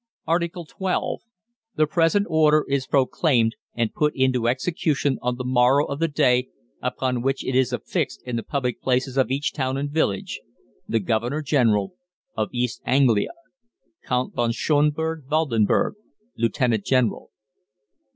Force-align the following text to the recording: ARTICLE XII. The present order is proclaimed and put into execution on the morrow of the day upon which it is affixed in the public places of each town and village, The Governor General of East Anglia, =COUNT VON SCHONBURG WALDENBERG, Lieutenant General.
ARTICLE 0.25 0.65
XII. 0.65 1.23
The 1.75 1.85
present 1.85 2.25
order 2.27 2.65
is 2.67 2.87
proclaimed 2.87 3.55
and 3.75 3.93
put 3.93 4.13
into 4.15 4.47
execution 4.47 5.19
on 5.21 5.35
the 5.35 5.43
morrow 5.43 5.85
of 5.85 5.99
the 5.99 6.07
day 6.07 6.47
upon 6.81 7.21
which 7.21 7.45
it 7.45 7.53
is 7.55 7.71
affixed 7.71 8.23
in 8.25 8.35
the 8.35 8.41
public 8.41 8.81
places 8.81 9.15
of 9.15 9.29
each 9.29 9.53
town 9.53 9.77
and 9.77 9.91
village, 9.91 10.41
The 10.87 10.99
Governor 11.01 11.43
General 11.43 11.93
of 12.35 12.49
East 12.51 12.81
Anglia, 12.83 13.29
=COUNT 14.03 14.33
VON 14.33 14.51
SCHONBURG 14.53 15.25
WALDENBERG, 15.29 15.93
Lieutenant 16.35 16.83
General. 16.83 17.29